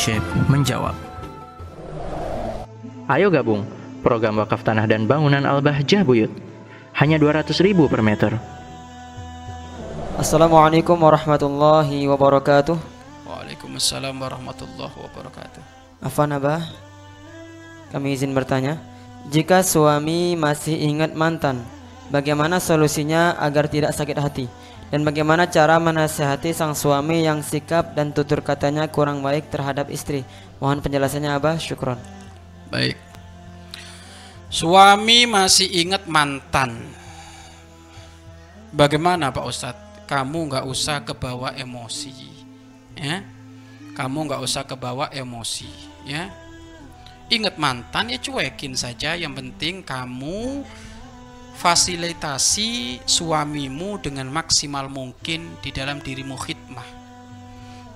[0.00, 0.96] Syekh menjawab.
[3.04, 3.68] Ayo gabung
[4.00, 6.32] program wakaf tanah dan bangunan Al-Bahjah Buyut.
[6.96, 8.32] Hanya 200 ribu per meter.
[10.16, 12.80] Assalamualaikum warahmatullahi wabarakatuh.
[13.28, 15.60] Waalaikumsalam warahmatullahi wabarakatuh.
[16.00, 16.64] Afan Abah,
[17.92, 18.80] kami izin bertanya.
[19.28, 21.60] Jika suami masih ingat mantan,
[22.08, 24.48] bagaimana solusinya agar tidak sakit hati?
[24.90, 30.26] Dan bagaimana cara menasihati sang suami yang sikap dan tutur katanya kurang baik terhadap istri?
[30.58, 31.98] Mohon penjelasannya Abah, syukron.
[32.74, 32.98] Baik.
[34.50, 36.74] Suami masih ingat mantan.
[38.74, 39.86] Bagaimana Pak Ustadz?
[40.10, 42.10] Kamu nggak usah kebawa emosi,
[42.98, 43.22] ya.
[43.94, 45.70] Kamu nggak usah kebawa emosi,
[46.02, 46.34] ya.
[47.30, 49.14] Ingat mantan ya cuekin saja.
[49.14, 50.66] Yang penting kamu
[51.60, 56.88] fasilitasi suamimu dengan maksimal mungkin di dalam dirimu khidmah.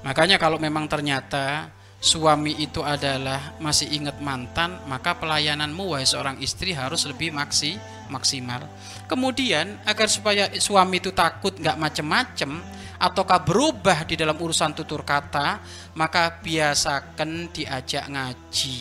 [0.04, 6.76] Makanya kalau memang ternyata suami itu adalah masih ingat mantan, maka pelayananmu wahai seorang istri
[6.76, 7.80] harus lebih maksi,
[8.12, 8.68] maksimal.
[9.08, 12.60] Kemudian agar supaya suami itu takut nggak macem-macem
[13.00, 15.64] ataukah berubah di dalam urusan tutur kata,
[15.96, 18.76] maka biasakan diajak ngaji.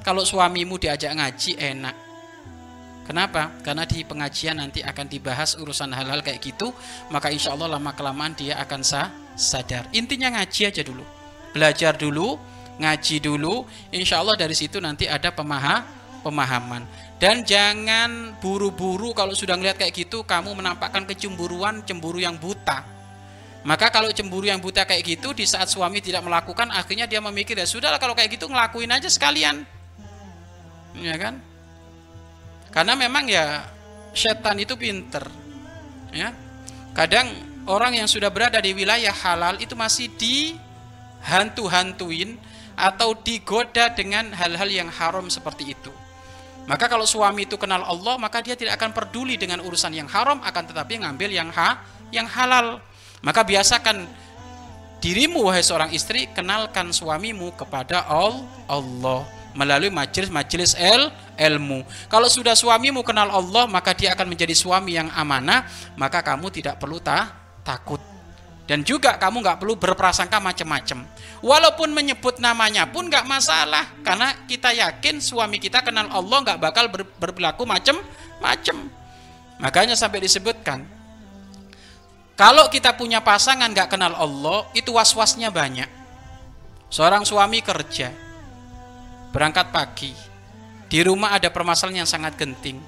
[0.00, 2.09] Kalau suamimu diajak ngaji enak.
[3.10, 3.50] Kenapa?
[3.66, 6.70] Karena di pengajian nanti akan dibahas urusan hal-hal kayak gitu,
[7.10, 9.90] maka insya Allah lama kelamaan dia akan sah, sadar.
[9.90, 11.02] Intinya ngaji aja dulu
[11.50, 12.38] belajar dulu,
[12.78, 15.84] ngaji dulu, insya Allah dari situ nanti ada pemaha,
[16.22, 16.86] pemahaman.
[17.20, 22.86] Dan jangan buru-buru kalau sudah ngeliat kayak gitu, kamu menampakkan kecemburuan, cemburu yang buta.
[23.60, 27.60] Maka kalau cemburu yang buta kayak gitu, di saat suami tidak melakukan, akhirnya dia memikir
[27.60, 29.68] ya sudahlah kalau kayak gitu ngelakuin aja sekalian,
[30.96, 31.49] ya kan?
[32.70, 33.66] Karena memang ya
[34.14, 35.26] setan itu pinter,
[36.14, 36.30] ya.
[36.94, 37.30] Kadang
[37.66, 40.54] orang yang sudah berada di wilayah halal itu masih di
[41.26, 42.38] hantu-hantuin
[42.78, 45.92] atau digoda dengan hal-hal yang haram seperti itu.
[46.70, 50.38] Maka kalau suami itu kenal Allah, maka dia tidak akan peduli dengan urusan yang haram,
[50.38, 51.82] akan tetapi ngambil yang ha,
[52.14, 52.78] yang halal.
[53.26, 54.06] Maka biasakan
[55.02, 61.82] dirimu wahai seorang istri, kenalkan suamimu kepada Allah melalui majelis-majelis el ilmu.
[62.06, 65.66] Kalau sudah suamimu kenal Allah, maka dia akan menjadi suami yang amanah,
[65.96, 67.32] maka kamu tidak perlu ta
[67.64, 67.98] takut.
[68.70, 71.02] Dan juga kamu nggak perlu berprasangka macam-macam.
[71.42, 76.86] Walaupun menyebut namanya pun nggak masalah, karena kita yakin suami kita kenal Allah nggak bakal
[76.86, 78.76] ber, berperilaku macam-macam.
[79.58, 80.86] Makanya sampai disebutkan,
[82.38, 85.90] kalau kita punya pasangan nggak kenal Allah, itu was-wasnya banyak.
[86.94, 88.14] Seorang suami kerja,
[89.30, 90.12] berangkat pagi,
[90.90, 92.78] di rumah ada permasalahan yang sangat genting.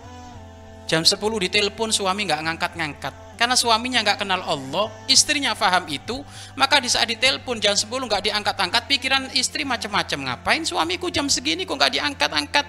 [0.90, 6.22] Jam 10 ditelepon suami nggak ngangkat-ngangkat karena suaminya nggak kenal Allah, istrinya paham itu,
[6.54, 10.30] maka di saat ditelepon jam 10 nggak diangkat-angkat, pikiran istri macam-macam.
[10.30, 12.66] Ngapain suamiku jam segini kok nggak diangkat-angkat?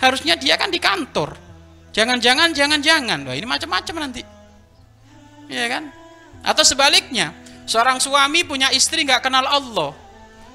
[0.00, 1.36] Harusnya dia kan di kantor.
[1.92, 3.28] Jangan-jangan, jangan-jangan.
[3.28, 4.24] Wah ini macam-macam nanti.
[5.52, 5.84] Iya kan?
[6.40, 7.36] Atau sebaliknya,
[7.68, 9.92] seorang suami punya istri nggak kenal Allah.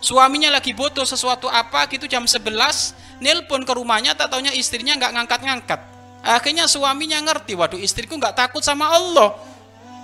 [0.02, 5.14] Suaminya lagi butuh sesuatu apa gitu jam 11, nelpon ke rumahnya, tak taunya istrinya nggak
[5.14, 5.80] ngangkat-ngangkat.
[6.26, 9.52] Akhirnya suaminya ngerti, waduh istriku nggak takut sama Allah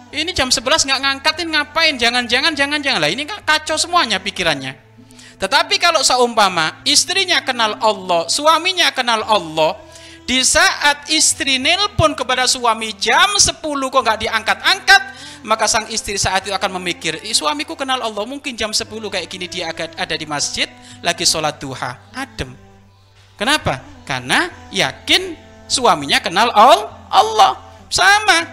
[0.08, 1.96] ini jam 11 nggak ngangkatin ngapain?
[2.00, 3.12] Jangan-jangan, jangan-jangan lah.
[3.12, 4.88] Ini kacau semuanya pikirannya.
[5.38, 9.76] Tetapi kalau seumpama istrinya kenal Allah, suaminya kenal Allah,
[10.28, 15.02] di saat istri nelpon kepada suami jam 10 kok nggak diangkat-angkat,
[15.48, 19.48] maka sang istri saat itu akan memikir, suamiku kenal Allah, mungkin jam 10 kayak gini
[19.48, 20.68] dia ada di masjid,
[21.00, 22.52] lagi sholat duha, adem.
[23.40, 23.80] Kenapa?
[24.04, 25.40] Karena yakin
[25.72, 27.64] suaminya kenal Allah.
[27.88, 28.44] Sama,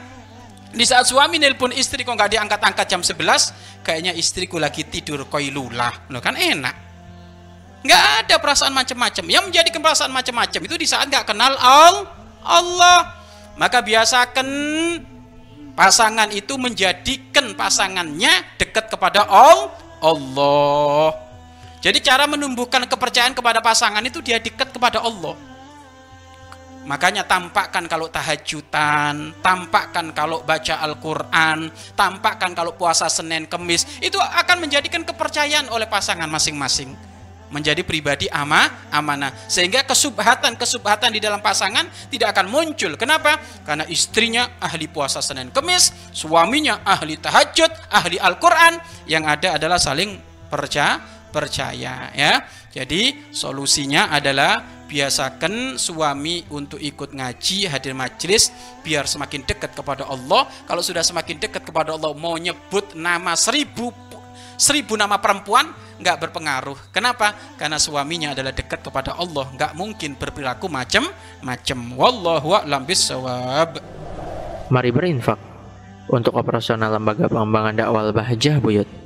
[0.70, 6.06] di saat suami nelpon istri kok nggak diangkat-angkat jam 11, kayaknya istriku lagi tidur koilulah.
[6.06, 6.93] Loh kan enak.
[7.84, 9.24] Nggak ada perasaan macam-macam.
[9.28, 13.20] Yang menjadi perasaan macam-macam itu di saat nggak kenal Allah.
[13.60, 14.48] Maka biasakan
[15.76, 21.12] pasangan itu menjadikan pasangannya dekat kepada Allah.
[21.84, 25.36] Jadi cara menumbuhkan kepercayaan kepada pasangan itu dia dekat kepada Allah.
[26.84, 34.68] Makanya tampakkan kalau tahajudan, tampakkan kalau baca Al-Quran, tampakkan kalau puasa Senin Kemis, itu akan
[34.68, 37.13] menjadikan kepercayaan oleh pasangan masing-masing.
[37.54, 39.30] Menjadi pribadi ama, amanah.
[39.46, 42.98] Sehingga kesubhatan-kesubhatan di dalam pasangan tidak akan muncul.
[42.98, 43.38] Kenapa?
[43.62, 48.82] Karena istrinya ahli puasa Senin Kemis, suaminya ahli tahajud, ahli Al-Quran.
[49.06, 50.18] Yang ada adalah saling
[50.50, 50.98] percaya,
[51.30, 52.42] percaya ya.
[52.74, 58.50] Jadi solusinya adalah biasakan suami untuk ikut ngaji, hadir majelis
[58.82, 60.50] biar semakin dekat kepada Allah.
[60.66, 63.94] Kalau sudah semakin dekat kepada Allah mau nyebut nama seribu
[64.54, 65.66] seribu nama perempuan
[66.00, 66.78] nggak berpengaruh.
[66.90, 67.36] Kenapa?
[67.60, 71.78] Karena suaminya adalah dekat kepada Allah, nggak mungkin berperilaku macam-macam.
[71.94, 73.78] Wallahu a'lam bissawab.
[74.72, 75.36] Mari berinfak
[76.08, 79.03] untuk operasional lembaga pengembangan dakwah Bahjah Buyut.